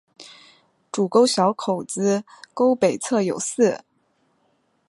[0.91, 2.23] 主沟小口子
[2.55, 3.85] 沟北侧有寺。